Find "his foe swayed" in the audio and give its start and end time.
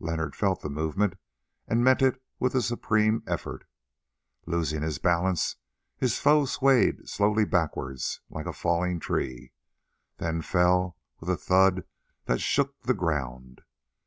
5.98-7.06